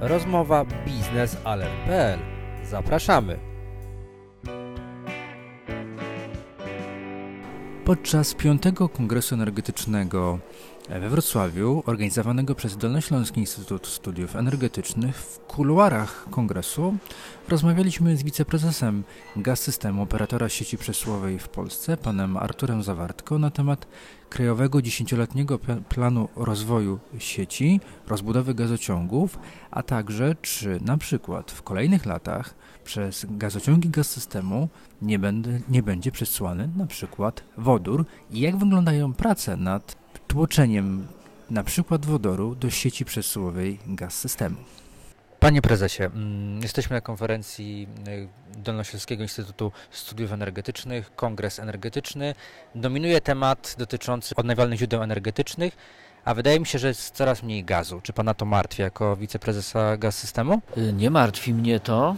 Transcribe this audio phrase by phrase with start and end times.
[0.00, 2.18] Rozmowa biznesalert.pl.
[2.64, 3.38] Zapraszamy.
[7.84, 10.38] Podczas piątego Kongresu Energetycznego
[10.88, 16.96] we Wrocławiu, organizowanego przez Dolnośląski Instytut Studiów Energetycznych, w kuluarach kongresu
[17.48, 19.04] rozmawialiśmy z wiceprezesem
[19.36, 23.86] gaz systemu operatora sieci przesyłowej w Polsce, panem Arturem Zawartko, na temat
[24.28, 25.58] krajowego dziesięcioletniego
[25.88, 29.38] planu rozwoju sieci, rozbudowy gazociągów,
[29.70, 32.54] a także czy na przykład w kolejnych latach
[32.84, 34.68] przez gazociągi gaz systemu
[35.02, 40.03] nie, będę, nie będzie przesyłany na przykład wodór i jak wyglądają prace nad
[40.34, 41.06] tłoczeniem
[41.50, 44.56] na przykład wodoru do sieci przesyłowej gaz systemu.
[45.40, 52.34] Panie prezesie, mm, jesteśmy na konferencji y, Dolnośląskiego Instytutu Studiów Energetycznych, Kongres Energetyczny.
[52.74, 55.76] Dominuje temat dotyczący odnawialnych źródeł energetycznych
[56.24, 58.00] a wydaje mi się, że jest coraz mniej gazu.
[58.02, 60.60] Czy pana to martwi jako wiceprezesa gaz systemu?
[60.76, 62.16] Y, nie martwi mnie to.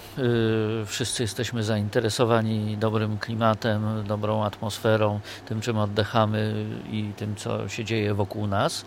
[0.82, 7.84] Y, wszyscy jesteśmy zainteresowani dobrym klimatem, dobrą atmosferą, tym czym oddychamy i tym co się
[7.84, 8.84] dzieje wokół nas.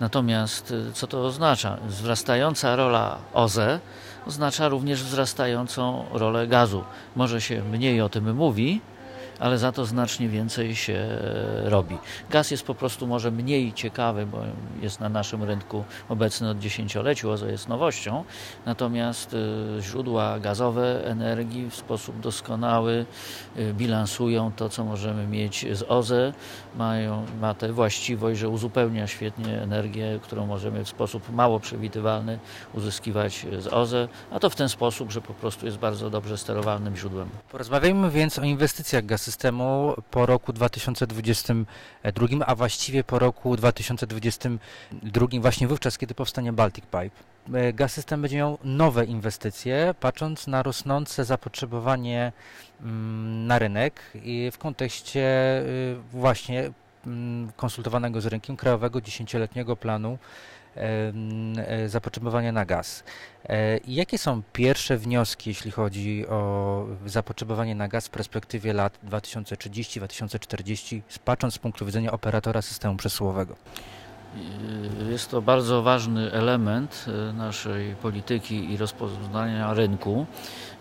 [0.00, 1.78] Natomiast y, co to oznacza?
[1.86, 3.80] Wzrastająca rola OZE
[4.26, 6.84] oznacza również wzrastającą rolę gazu.
[7.16, 8.80] Może się mniej o tym mówi,
[9.42, 11.18] ale za to znacznie więcej się
[11.64, 11.98] robi.
[12.30, 14.38] Gaz jest po prostu może mniej ciekawy, bo
[14.82, 18.24] jest na naszym rynku obecny od dziesięcioleci, OZE jest nowością,
[18.66, 19.38] natomiast y,
[19.80, 23.06] źródła gazowe energii w sposób doskonały
[23.58, 26.32] y, bilansują to, co możemy mieć z OZE,
[26.76, 32.38] mają, ma tę właściwość, że uzupełnia świetnie energię, którą możemy w sposób mało przewidywalny
[32.74, 36.96] uzyskiwać z OZE, a to w ten sposób, że po prostu jest bardzo dobrze sterowalnym
[36.96, 37.28] źródłem.
[37.52, 45.68] Porozmawiajmy więc o inwestycjach gaz systemu po roku 2022, a właściwie po roku 2022, właśnie
[45.68, 47.10] wówczas, kiedy powstanie Baltic Pipe.
[47.54, 52.32] E, gaz system będzie miał nowe inwestycje, patrząc na rosnące zapotrzebowanie
[52.80, 55.22] mm, na rynek i w kontekście
[55.60, 56.70] y, właśnie
[57.06, 60.18] mm, konsultowanego z rynkiem krajowego dziesięcioletniego planu
[61.86, 63.04] zapotrzebowania na gaz.
[63.48, 71.00] E, jakie są pierwsze wnioski, jeśli chodzi o zapotrzebowanie na gaz w perspektywie lat 2030-2040,
[71.24, 73.56] patrząc z punktu widzenia operatora systemu przesyłowego?
[75.10, 80.26] Jest to bardzo ważny element e, naszej polityki i rozpoznania rynku.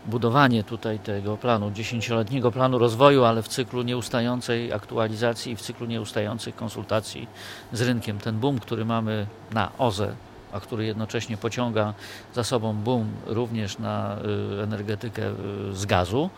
[0.06, 5.88] Budowanie tutaj tego planu, dziesięcioletniego planu rozwoju, ale w cyklu nieustającej aktualizacji i w cyklu
[5.88, 7.28] nieustających konsultacji
[7.74, 8.20] z rynkiem.
[8.20, 10.16] Ten boom, który mamy na OZE,
[10.52, 11.94] a który jednocześnie pociąga
[12.34, 14.18] za sobą boom również na
[14.60, 15.30] y, energetykę
[15.70, 16.30] y, z gazu,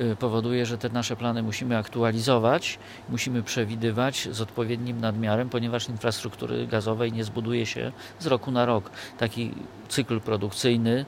[0.00, 2.78] y, powoduje, że te nasze plany musimy aktualizować,
[3.08, 8.90] musimy przewidywać z odpowiednim nadmiarem, ponieważ infrastruktury gazowej nie zbuduje się z roku na rok.
[9.18, 9.54] Taki
[9.88, 11.04] cykl produkcyjny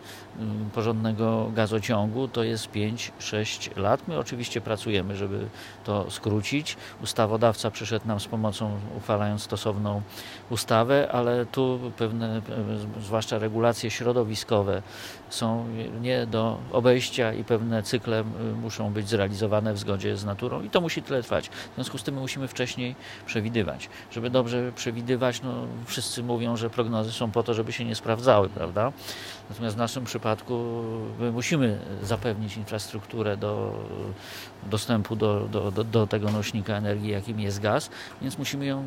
[0.75, 4.09] porządnego gazociągu to jest 5-6 lat.
[4.09, 5.47] My oczywiście pracujemy, żeby
[5.85, 6.77] to skrócić.
[7.03, 10.03] Ustawodawca przyszedł nam z pomocą, uchwalając stosowną
[10.51, 12.42] ustawę, ale tu pewne,
[13.01, 14.83] zwłaszcza regulacje środowiskowe,
[15.31, 15.67] są
[16.01, 18.25] nie do obejścia i pewne cykle
[18.63, 21.49] muszą być zrealizowane w zgodzie z naturą i to musi tyle trwać.
[21.49, 22.95] W związku z tym my musimy wcześniej
[23.27, 23.89] przewidywać.
[24.11, 25.53] Żeby dobrze przewidywać, no
[25.87, 28.93] wszyscy mówią, że prognozy są po to, żeby się nie sprawdzały, prawda?
[29.51, 30.83] Natomiast w naszym przypadku
[31.19, 33.75] my musimy zapewnić infrastrukturę do
[34.71, 37.91] dostępu do, do, do, do tego nośnika energii, jakim jest gaz,
[38.23, 38.85] więc musimy ją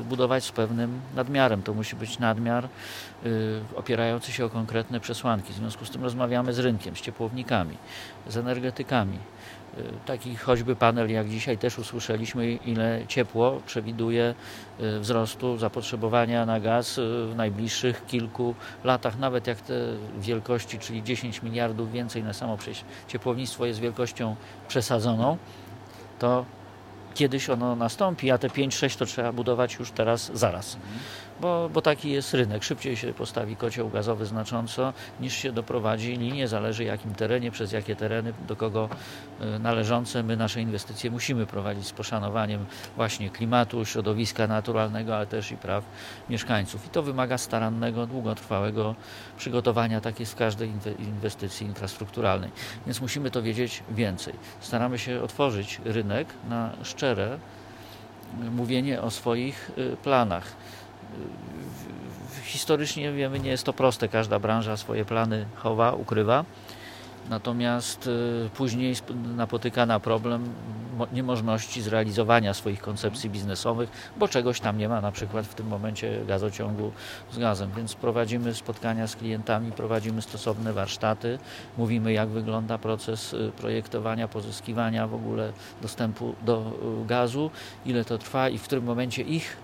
[0.00, 1.62] y, budować z pewnym nadmiarem.
[1.62, 2.61] To musi być nadmiar
[3.26, 5.52] y, opierający się o konkretne przesłanki.
[5.52, 7.76] W związku z tym rozmawiamy z rynkiem, z ciepłownikami,
[8.28, 9.18] z energetykami.
[9.78, 14.34] Y, taki choćby panel, jak dzisiaj też usłyszeliśmy, ile ciepło przewiduje
[14.80, 19.74] y, wzrostu zapotrzebowania na gaz w najbliższych kilku latach, nawet jak te
[20.18, 22.58] wielkości, czyli 10 miliardów więcej na samo
[23.08, 24.36] ciepłownictwo jest wielkością
[24.68, 25.36] przesadzoną,
[26.18, 26.44] to
[27.14, 30.76] kiedyś ono nastąpi, a te 5-6 to trzeba budować już teraz, zaraz.
[31.42, 32.64] Bo, bo taki jest rynek.
[32.64, 36.48] Szybciej się postawi kocioł gazowy znacząco, niż się doprowadzi linię.
[36.48, 38.88] Zależy jakim terenie, przez jakie tereny, do kogo
[39.40, 40.22] e, należące.
[40.22, 42.66] My nasze inwestycje musimy prowadzić z poszanowaniem
[42.96, 45.84] właśnie klimatu, środowiska naturalnego, ale też i praw
[46.30, 46.86] mieszkańców.
[46.86, 48.94] I to wymaga starannego, długotrwałego
[49.36, 52.50] przygotowania, tak jest w każdej inwestycji infrastrukturalnej.
[52.86, 54.34] Więc musimy to wiedzieć więcej.
[54.60, 57.38] Staramy się otworzyć rynek na szczere
[58.40, 60.44] mówienie o swoich y, planach.
[62.44, 64.08] Historycznie wiemy, nie jest to proste.
[64.08, 66.44] Każda branża swoje plany chowa, ukrywa.
[67.30, 68.94] Natomiast y, później
[69.36, 70.54] napotyka na problem
[71.12, 76.24] niemożności zrealizowania swoich koncepcji biznesowych, bo czegoś tam nie ma, na przykład w tym momencie
[76.26, 76.92] gazociągu
[77.32, 77.70] z gazem.
[77.76, 81.38] Więc prowadzimy spotkania z klientami, prowadzimy stosowne warsztaty,
[81.78, 86.72] mówimy jak wygląda proces y, projektowania, pozyskiwania w ogóle dostępu do
[87.02, 87.50] y, gazu,
[87.86, 89.56] ile to trwa i w którym momencie ich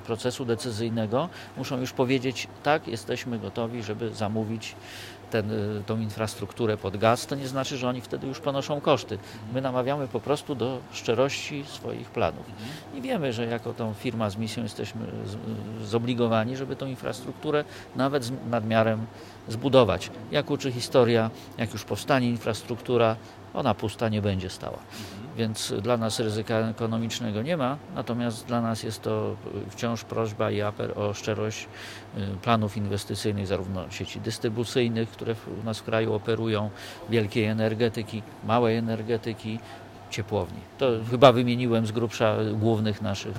[0.00, 4.74] procesu decyzyjnego muszą już powiedzieć tak, jesteśmy gotowi, żeby zamówić
[5.30, 9.18] ten, y, tą infrastrukturę pod gaz, to nie znaczy, że oni wtedy już ponoszą koszty.
[9.52, 12.46] My namawiamy po prostu do szczerości swoich planów.
[12.94, 15.06] I wiemy, że jako tą firma z misją jesteśmy
[15.84, 17.64] zobligowani, żeby tą infrastrukturę
[17.96, 19.06] nawet z nadmiarem
[19.48, 20.10] zbudować.
[20.30, 23.16] Jak uczy historia, jak już powstanie infrastruktura,
[23.54, 24.78] ona pusta nie będzie stała.
[25.36, 29.36] Więc dla nas ryzyka ekonomicznego nie ma, natomiast dla nas jest to
[29.70, 31.68] wciąż prośba i apel o szczerość
[32.18, 36.70] y, planów inwestycyjnych, zarówno sieci dystrybucyjnych, które u nas w kraju operują,
[37.10, 39.58] wielkiej energetyki, małej energetyki,
[40.10, 40.60] ciepłowni.
[40.78, 43.36] To chyba wymieniłem z grubsza głównych naszych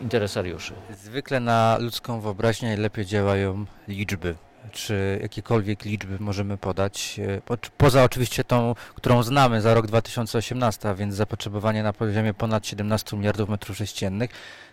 [0.00, 0.74] interesariuszy.
[0.90, 4.34] Zwykle na ludzką wyobraźnię najlepiej działają liczby
[4.72, 7.20] czy jakiekolwiek liczby możemy podać,
[7.50, 12.66] e, poza oczywiście tą, którą znamy za rok 2018, a więc zapotrzebowanie na poziomie ponad
[12.66, 14.30] 17 miliardów metrów sześciennych,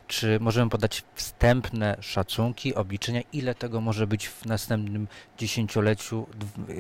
[0.08, 5.08] czy możemy podać wstępne szacunki, obliczenia, ile tego może być w następnym
[5.38, 6.28] dziesięcioleciu,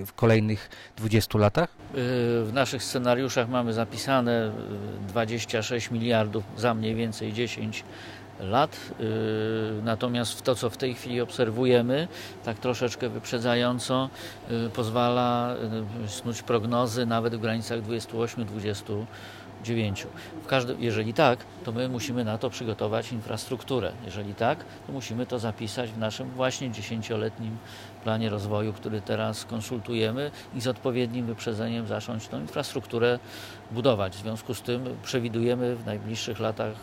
[0.05, 1.69] w kolejnych 20 latach?
[1.69, 1.95] Y,
[2.43, 4.51] w naszych scenariuszach mamy zapisane
[5.07, 7.83] 26 y, miliardów za mniej więcej 10
[8.39, 8.77] lat.
[8.99, 12.07] Y, natomiast w to, co w tej chwili obserwujemy,
[12.45, 14.09] tak troszeczkę wyprzedzająco,
[14.51, 15.55] y, pozwala
[16.05, 20.05] y, snuć prognozy nawet w granicach 28-29.
[20.43, 20.47] W
[20.79, 23.91] jeżeli tak, to my musimy na to przygotować infrastrukturę.
[24.05, 27.57] Jeżeli tak, to musimy to zapisać w naszym właśnie dziesięcioletnim
[28.03, 33.19] planie rozwoju, który teraz konsultujemy i z odpowiednim wyprzedzeniem zacząć tą infrastrukturę
[33.71, 34.15] budować.
[34.15, 36.75] W związku z tym przewidujemy w najbliższych latach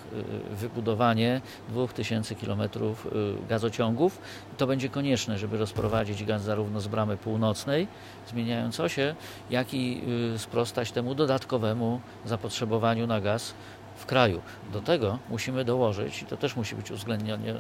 [0.53, 2.69] y, wybudowanie 2000 km y,
[3.49, 4.19] gazociągów.
[4.59, 7.89] To będzie konieczne, żeby rozprowadzić gaz zarówno z bramy północnej,
[8.29, 9.15] zmieniając osie,
[9.51, 10.03] jak i
[10.35, 13.55] y, sprostać temu dodatkowemu zapotrzebowaniu na gaz
[13.97, 14.41] w kraju.
[14.73, 17.55] Do tego musimy dołożyć, i to też musi być uwzględnione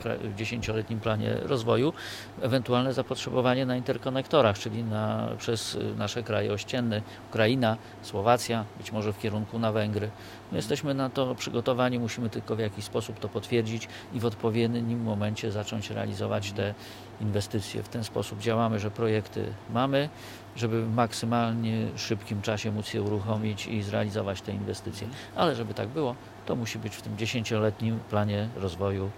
[0.00, 1.92] w dziesięcioletnim planie rozwoju,
[2.40, 9.18] ewentualne zapotrzebowanie na interkonektorach, czyli na, przez nasze kraje ościenne, Ukraina, Słowacja, być może w
[9.18, 10.10] kierunku na Węgry.
[10.52, 15.02] My jesteśmy na to przygotowani, musimy tylko w jakiś sposób to potwierdzić i w odpowiednim
[15.02, 16.74] momencie zacząć realizować te
[17.20, 17.82] inwestycje.
[17.82, 20.08] W ten sposób działamy, że projekty mamy,
[20.56, 25.08] żeby w maksymalnie szybkim czasie móc je uruchomić i zrealizować te inwestycje.
[25.36, 26.14] Ale żeby tak było,
[26.46, 29.10] to musi być w tym dziesięcioletnim planie rozwoju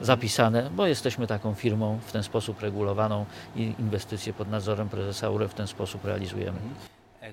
[0.00, 3.26] zapisane, bo jesteśmy taką firmą w ten sposób regulowaną
[3.56, 6.58] i inwestycje pod nadzorem prezesa URE w ten sposób realizujemy.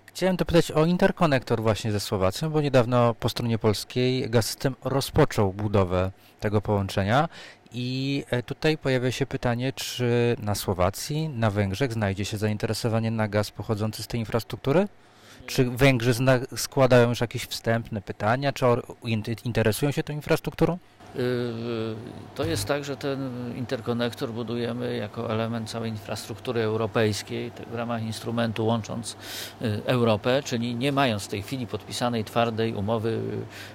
[0.06, 6.12] Chciałem dopytać o interkonektor właśnie ze Słowacją, bo niedawno po stronie polskiej Gaz-System rozpoczął budowę
[6.39, 7.30] tego połączenia
[7.71, 13.27] i e, tutaj pojawia się pytanie, czy na Słowacji, na Węgrzech znajdzie się zainteresowanie na
[13.27, 14.88] gaz pochodzący z tej infrastruktury?
[15.45, 16.13] Czy Węgrzy
[16.56, 18.65] składają już jakieś wstępne pytania, czy
[19.45, 20.77] interesują się tą infrastrukturą?
[21.20, 21.96] Y,
[22.36, 28.66] to jest tak, że ten interkonektor budujemy jako element całej infrastruktury europejskiej w ramach instrumentu
[28.66, 29.18] łącząc
[29.62, 33.20] y, Europę, czyli nie mając w tej chwili podpisanej twardej umowy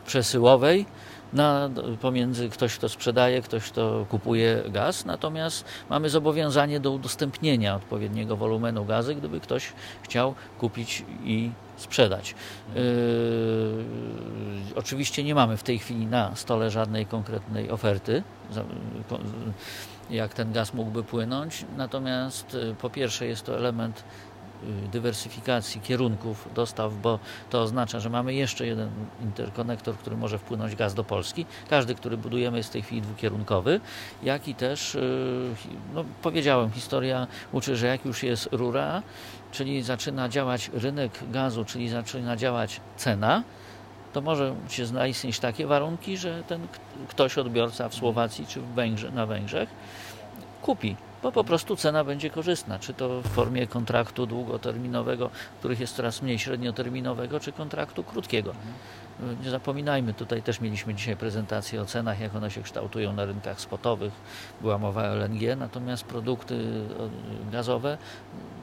[0.06, 0.86] przesyłowej,
[1.32, 8.36] na, pomiędzy ktoś, kto sprzedaje, ktoś, kto kupuje gaz, natomiast mamy zobowiązanie do udostępnienia odpowiedniego
[8.36, 9.72] wolumenu gazy, gdyby ktoś
[10.02, 12.34] chciał kupić i sprzedać.
[12.74, 12.82] Yy,
[14.76, 18.22] oczywiście nie mamy w tej chwili na stole żadnej konkretnej oferty,
[20.10, 24.29] jak ten gaz mógłby płynąć, natomiast yy, po pierwsze jest to element Y,
[24.92, 27.18] dywersyfikacji kierunków dostaw, bo
[27.50, 28.90] to oznacza, że mamy jeszcze jeden
[29.22, 31.46] interkonektor, który może wpłynąć gaz do Polski.
[31.70, 33.80] Każdy, który budujemy jest w tej chwili dwukierunkowy,
[34.22, 35.54] jak i też, y,
[35.94, 39.02] no powiedziałem, historia uczy, że jak już jest rura,
[39.52, 43.42] czyli zaczyna działać rynek gazu, czyli zaczyna działać cena,
[44.12, 46.66] to może się zaistnieć takie warunki, że ten
[47.08, 49.68] ktoś odbiorca w Słowacji czy w Węgrze, na Węgrzech
[50.62, 55.96] kupi bo po prostu cena będzie korzystna, czy to w formie kontraktu długoterminowego, których jest
[55.96, 58.52] coraz mniej średnioterminowego, czy kontraktu krótkiego.
[59.44, 63.60] Nie zapominajmy, tutaj też mieliśmy dzisiaj prezentację o cenach, jak one się kształtują na rynkach
[63.60, 64.12] spotowych.
[64.60, 66.84] Była mowa o LNG, natomiast produkty
[67.52, 67.98] gazowe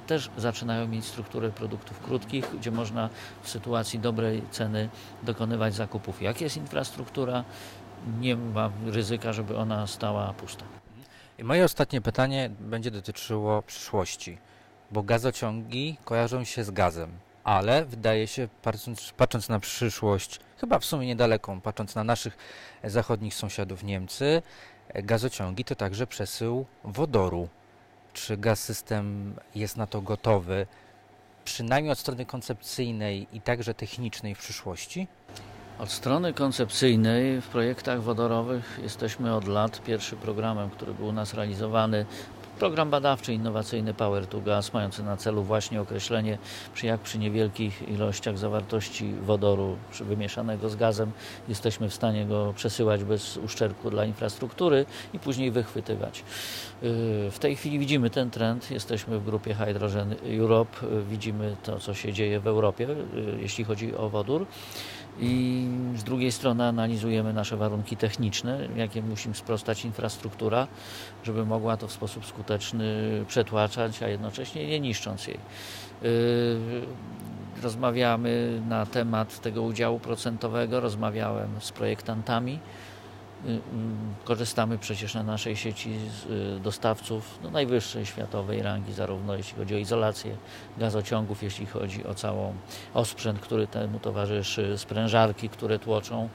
[0.07, 3.09] też zaczynają mieć strukturę produktów krótkich, gdzie można
[3.41, 4.89] w sytuacji dobrej ceny
[5.23, 6.21] dokonywać zakupów.
[6.21, 7.43] Jak jest infrastruktura,
[8.19, 10.65] nie ma ryzyka, żeby ona stała pusta.
[11.39, 14.37] I moje ostatnie pytanie będzie dotyczyło przyszłości.
[14.91, 17.11] bo gazociągi kojarzą się z gazem,
[17.43, 22.37] ale wydaje się, patrząc, patrząc na przyszłość, chyba w sumie niedaleką, patrząc na naszych
[22.83, 24.41] zachodnich sąsiadów Niemcy,
[24.95, 27.49] gazociągi to także przesył wodoru.
[28.13, 30.67] Czy gaz system jest na to gotowy,
[31.45, 35.07] przynajmniej od strony koncepcyjnej i także technicznej w przyszłości?
[35.79, 39.81] Od strony koncepcyjnej w projektach wodorowych jesteśmy od lat.
[39.81, 42.05] Pierwszy programem, który był u nas realizowany,
[42.59, 46.37] program badawczy innowacyjny Power to Gas, mający na celu właśnie określenie,
[46.73, 51.11] przy jak przy niewielkich ilościach zawartości wodoru wymieszanego z gazem
[51.47, 56.23] jesteśmy w stanie go przesyłać bez uszczerbku dla infrastruktury i później wychwytywać.
[56.81, 58.71] Yy, w tej chwili widzimy ten trend.
[58.71, 60.77] Jesteśmy w grupie Hydrogen Europe,
[61.09, 64.45] widzimy to, co się dzieje w Europie, yy, jeśli chodzi o wodór
[65.19, 70.67] i z drugiej strony analizujemy nasze warunki techniczne, jakie musi sprostać infrastruktura,
[71.23, 72.85] żeby mogła to w sposób skuteczny
[73.27, 75.39] przetłaczać, a jednocześnie nie niszcząc jej.
[76.01, 76.09] Yy,
[77.63, 82.59] rozmawiamy na temat tego udziału procentowego, rozmawiałem z projektantami.
[83.45, 83.59] Y, y,
[84.23, 86.25] korzystamy przecież na naszej sieci z
[86.57, 90.35] y, dostawców no, najwyższej światowej rangi, zarówno jeśli chodzi o izolację
[90.77, 92.53] gazociągów, jeśli chodzi o całą
[92.93, 96.29] osprzęt, który temu towarzyszy, sprężarki, które tłoczą.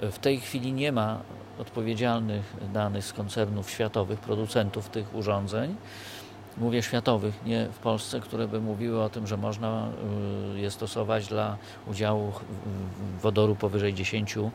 [0.00, 1.20] W tej chwili nie ma
[1.58, 5.76] odpowiedzialnych danych z koncernów światowych, producentów tych urządzeń.
[6.56, 9.88] Mówię światowych, nie w Polsce, które by mówiły o tym, że można
[10.54, 11.56] je stosować dla
[11.86, 12.32] udziału
[13.22, 14.50] wodoru powyżej 10%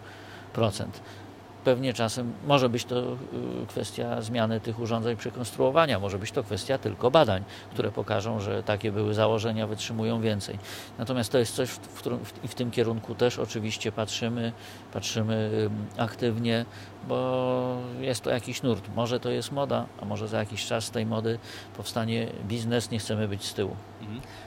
[1.68, 3.16] pewnie czasem może być to y,
[3.68, 8.92] kwestia zmiany tych urządzeń, przekonstruowania, może być to kwestia tylko badań, które pokażą, że takie
[8.92, 10.60] były założenia, wytrzymują więcej.
[10.98, 14.52] Natomiast to jest coś, w, którym, w, w tym kierunku też oczywiście patrzymy,
[14.94, 16.66] patrzymy aktywnie,
[17.08, 18.90] bo jest to jakiś nurt.
[18.96, 21.40] Może to jest moda, a może za jakiś czas z tej mody
[21.78, 23.76] powstanie biznes, nie chcemy być z tyłu.
[24.02, 24.47] Mhm.